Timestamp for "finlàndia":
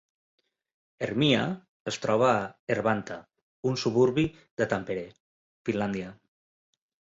5.71-6.13